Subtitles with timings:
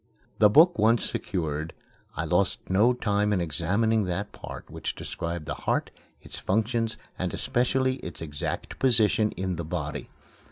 [0.39, 1.73] The book once secured,
[2.15, 5.91] I lost no time in examining that part which described the heart,
[6.23, 10.09] its functions, and especially its exact position in the body.